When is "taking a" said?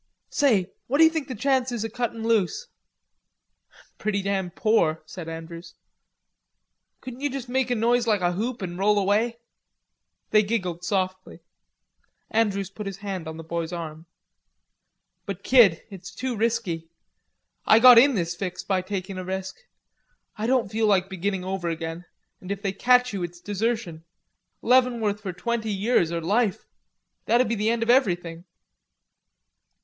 18.81-19.23